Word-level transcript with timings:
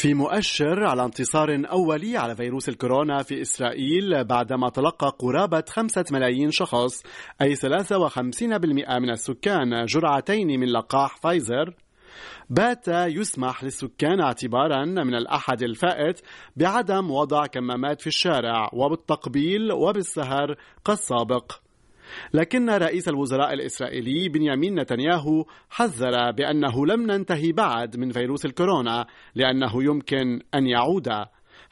في 0.00 0.14
مؤشر 0.14 0.84
على 0.84 1.04
انتصار 1.04 1.62
أولي 1.72 2.16
على 2.16 2.36
فيروس 2.36 2.68
الكورونا 2.68 3.22
في 3.22 3.40
إسرائيل 3.42 4.24
بعدما 4.24 4.68
تلقى 4.68 5.16
قرابة 5.18 5.64
خمسة 5.68 6.04
ملايين 6.10 6.50
شخص 6.50 7.02
أي 7.42 7.56
53% 7.56 7.62
من 8.98 9.10
السكان 9.10 9.84
جرعتين 9.84 10.60
من 10.60 10.66
لقاح 10.66 11.16
فايزر. 11.16 11.74
بات 12.50 12.88
يسمح 12.88 13.64
للسكان 13.64 14.20
اعتبارا 14.20 14.84
من 14.84 15.14
الأحد 15.14 15.62
الفائت 15.62 16.20
بعدم 16.56 17.10
وضع 17.10 17.46
كمامات 17.46 18.00
في 18.00 18.06
الشارع 18.06 18.70
وبالتقبيل 18.72 19.72
وبالسهر 19.72 20.56
كالسابق. 20.84 21.52
لكن 22.34 22.70
رئيس 22.70 23.08
الوزراء 23.08 23.52
الإسرائيلي 23.52 24.28
بنيامين 24.28 24.80
نتنياهو 24.80 25.44
حذر 25.70 26.30
بأنه 26.30 26.86
لم 26.86 27.02
ننتهي 27.02 27.52
بعد 27.52 27.96
من 27.96 28.10
فيروس 28.10 28.46
الكورونا 28.46 29.06
لأنه 29.34 29.84
يمكن 29.84 30.40
أن 30.54 30.66
يعود. 30.66 31.08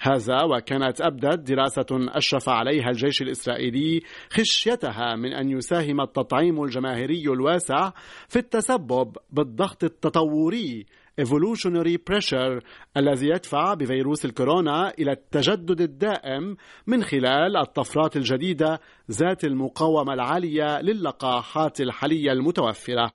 هذا 0.00 0.42
وكانت 0.44 1.00
أبدت 1.00 1.50
دراسة 1.50 1.86
أشرف 1.92 2.48
عليها 2.48 2.90
الجيش 2.90 3.22
الإسرائيلي 3.22 4.00
خشيتها 4.30 5.16
من 5.16 5.32
أن 5.32 5.50
يساهم 5.50 6.00
التطعيم 6.00 6.64
الجماهيري 6.64 7.22
الواسع 7.22 7.90
في 8.28 8.38
التسبب 8.38 9.16
بالضغط 9.30 9.84
التطوري 9.84 10.86
evolutionary 11.20 11.96
pressure 12.10 12.62
الذي 12.96 13.28
يدفع 13.28 13.74
بفيروس 13.74 14.24
الكورونا 14.24 14.92
إلى 14.98 15.12
التجدد 15.12 15.80
الدائم 15.80 16.56
من 16.86 17.02
خلال 17.02 17.56
الطفرات 17.56 18.16
الجديدة 18.16 18.80
ذات 19.10 19.44
المقاومة 19.44 20.12
العالية 20.14 20.80
للقاحات 20.80 21.80
الحالية 21.80 22.32
المتوفرة. 22.32 23.10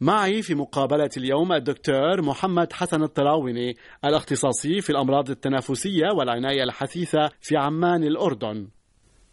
معي 0.00 0.42
في 0.42 0.54
مقابلة 0.54 1.10
اليوم 1.16 1.52
الدكتور 1.52 2.22
محمد 2.22 2.72
حسن 2.72 3.02
الطراوني 3.02 3.76
الاختصاصي 4.04 4.80
في 4.80 4.90
الأمراض 4.90 5.30
التنافسية 5.30 6.06
والعناية 6.16 6.62
الحثيثة 6.62 7.30
في 7.40 7.56
عمان 7.56 8.04
الأردن. 8.04 8.68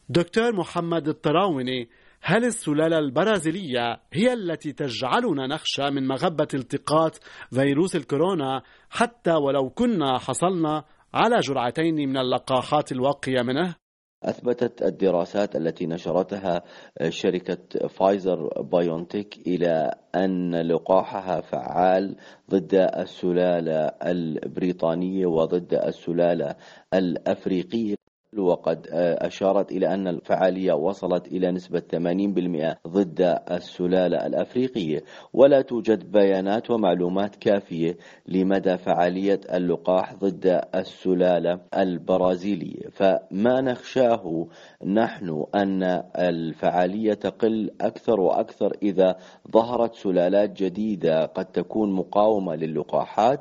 دكتور 0.10 0.56
محمد 0.56 1.08
الطراوني 1.08 1.90
هل 2.28 2.46
السلالة 2.46 3.00
البرازيلية 3.00 4.02
هي 4.14 4.34
التي 4.34 4.74
تجعلنا 4.74 5.48
نخشى 5.48 5.92
من 5.92 6.08
مغبة 6.08 6.48
التقاط 6.54 7.20
فيروس 7.54 7.96
الكورونا 7.96 8.62
حتى 8.90 9.32
ولو 9.32 9.70
كنا 9.70 10.18
حصلنا 10.18 10.84
على 11.14 11.40
جرعتين 11.40 11.96
من 11.96 12.18
اللقاحات 12.18 12.92
الواقية 12.92 13.42
منه؟ 13.42 13.76
أثبتت 14.24 14.82
الدراسات 14.82 15.56
التي 15.56 15.86
نشرتها 15.86 16.64
شركة 17.10 17.88
فايزر 17.88 18.62
بايونتيك 18.62 19.48
إلى 19.48 19.92
أن 20.16 20.56
لقاحها 20.56 21.42
فعال 21.42 22.16
ضد 22.50 22.74
السلالة 22.74 23.92
البريطانية 24.06 25.26
وضد 25.26 25.74
السلالة 25.74 26.56
الأفريقية 26.94 27.96
وقد 28.40 28.88
أشارت 29.22 29.72
إلى 29.72 29.94
أن 29.94 30.08
الفعالية 30.08 30.74
وصلت 30.74 31.28
إلى 31.28 31.52
نسبة 31.52 31.80
80% 31.80 32.88
ضد 32.88 33.40
السلالة 33.52 34.26
الأفريقية. 34.26 35.04
ولا 35.34 35.62
توجد 35.62 36.12
بيانات 36.12 36.72
ومعلومات 36.72 37.36
كافية 37.36 37.98
لمدى 38.28 38.78
فعالية 38.78 39.40
اللقاح 39.54 40.14
ضد 40.14 40.62
السلالة 40.76 41.60
البرازيلية. 41.78 42.90
فما 42.92 43.62
نخشاه 43.62 44.48
نحن 44.86 45.46
أن 45.56 45.84
الفعالية 46.20 47.14
تقل 47.14 47.72
أكثر 47.82 48.20
وأكثر 48.20 48.72
إذا 48.84 49.16
ظهرت 49.52 49.96
سلالات 49.96 50.64
جديدة 50.64 51.26
قد 51.26 51.46
تكون 51.46 51.92
مقاومة 51.94 52.56
للقاحات 52.56 53.40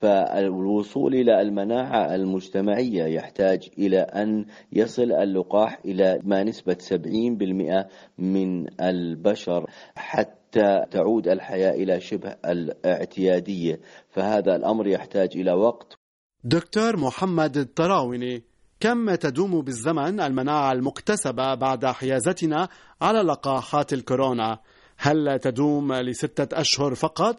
فالوصول 0.00 1.14
إلى 1.14 1.40
المناعة 1.42 2.14
المجتمعية 2.14 3.04
يحتاج 3.04 3.68
إلى 3.78 4.00
أن 4.00 4.46
يصل 4.72 5.12
اللقاح 5.12 5.80
إلى 5.84 6.20
ما 6.24 6.44
نسبة 6.44 6.74
70% 6.74 7.86
من 8.18 8.80
البشر 8.80 9.70
حتى 9.94 10.84
تعود 10.90 11.28
الحياة 11.28 11.70
إلى 11.70 12.00
شبه 12.00 12.36
الاعتيادية 12.46 13.80
فهذا 14.10 14.56
الأمر 14.56 14.86
يحتاج 14.86 15.28
إلى 15.34 15.52
وقت 15.52 15.98
دكتور 16.44 16.96
محمد 16.96 17.56
الطراوني 17.56 18.42
كم 18.80 19.14
تدوم 19.14 19.62
بالزمن 19.62 20.20
المناعة 20.20 20.72
المكتسبة 20.72 21.54
بعد 21.54 21.86
حيازتنا 21.86 22.68
على 23.00 23.18
لقاحات 23.18 23.92
الكورونا؟ 23.92 24.58
هل 24.98 25.38
تدوم 25.38 25.92
لستة 25.92 26.60
أشهر 26.60 26.94
فقط 26.94 27.36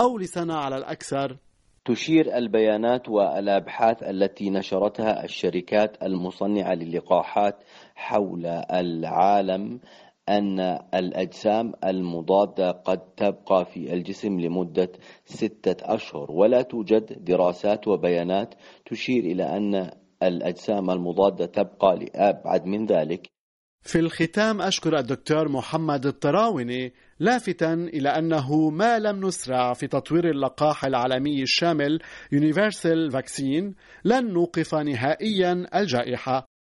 أو 0.00 0.18
لسنة 0.18 0.54
على 0.54 0.76
الأكثر؟ 0.76 1.36
تشير 1.84 2.36
البيانات 2.36 3.08
والأبحاث 3.08 4.02
التي 4.02 4.50
نشرتها 4.50 5.24
الشركات 5.24 6.02
المصنعة 6.02 6.74
للقاحات 6.74 7.64
حول 7.94 8.46
العالم 8.70 9.80
أن 10.28 10.60
الأجسام 10.94 11.72
المضادة 11.84 12.70
قد 12.70 12.98
تبقى 12.98 13.64
في 13.64 13.92
الجسم 13.92 14.40
لمدة 14.40 14.92
ستة 15.24 15.94
أشهر. 15.94 16.32
ولا 16.32 16.62
توجد 16.62 17.24
دراسات 17.24 17.88
وبيانات 17.88 18.54
تشير 18.86 19.24
إلى 19.24 19.44
أن 19.44 19.90
الأجسام 20.22 20.90
المضادة 20.90 21.46
تبقى 21.46 21.96
لأبعد 21.96 22.66
من 22.66 22.86
ذلك. 22.86 23.33
في 23.84 23.98
الختام 23.98 24.60
أشكر 24.62 24.98
الدكتور 24.98 25.48
محمد 25.48 26.06
الطراوني 26.06 26.92
لافتا 27.20 27.72
إلى 27.72 28.08
أنه 28.08 28.70
ما 28.70 28.98
لم 28.98 29.26
نسرع 29.26 29.72
في 29.72 29.86
تطوير 29.86 30.30
اللقاح 30.30 30.84
العالمي 30.84 31.42
الشامل 31.42 32.00
Universal 32.34 33.12
Vaccine 33.12 33.74
لن 34.04 34.32
نوقف 34.32 34.74
نهائيا 34.74 35.66
الجائحة. 35.74 36.53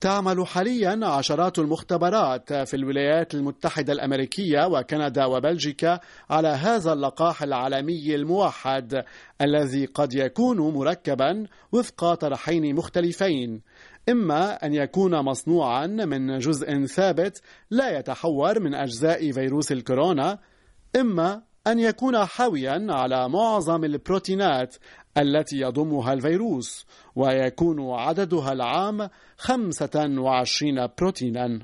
تعمل 0.00 0.46
حاليا 0.46 1.00
عشرات 1.06 1.58
المختبرات 1.58 2.52
في 2.52 2.74
الولايات 2.74 3.34
المتحدة 3.34 3.92
الأمريكية 3.92 4.66
وكندا 4.66 5.24
وبلجيكا 5.24 6.00
على 6.30 6.48
هذا 6.48 6.92
اللقاح 6.92 7.42
العالمي 7.42 8.14
الموحد 8.14 9.04
الذي 9.40 9.86
قد 9.86 10.14
يكون 10.14 10.58
مركبا 10.58 11.46
وفق 11.72 12.14
طرحين 12.14 12.74
مختلفين. 12.74 13.62
إما 14.08 14.66
أن 14.66 14.74
يكون 14.74 15.20
مصنوعا 15.20 15.86
من 15.86 16.38
جزء 16.38 16.86
ثابت 16.86 17.42
لا 17.70 17.98
يتحور 17.98 18.60
من 18.60 18.74
أجزاء 18.74 19.32
فيروس 19.32 19.72
الكورونا 19.72 20.38
إما 20.96 21.42
أن 21.66 21.78
يكون 21.78 22.24
حاويا 22.24 22.86
على 22.90 23.28
معظم 23.28 23.84
البروتينات 23.84 24.76
التي 25.18 25.60
يضمها 25.60 26.12
الفيروس 26.12 26.86
ويكون 27.16 27.90
عددها 27.90 28.52
العام 28.52 29.08
25 29.38 30.88
بروتينا. 30.98 31.60